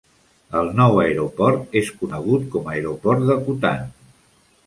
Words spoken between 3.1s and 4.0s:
d'Akutan.